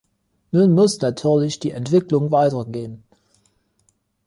Nun 0.51 0.73
muss 0.73 0.99
natürlich 0.99 1.59
die 1.59 1.69
Entwicklung 1.69 2.31
weitergehen. 2.31 3.03